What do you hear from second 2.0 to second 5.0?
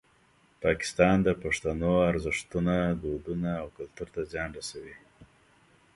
ارزښتونه، دودونه او کلتور ته زیان رسوي.